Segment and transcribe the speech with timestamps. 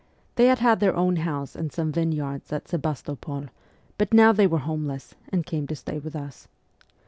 [0.33, 3.49] They had had their own house and some vineyards at Sebastopol,
[3.99, 6.47] but now they were homeless, and came to stay with us.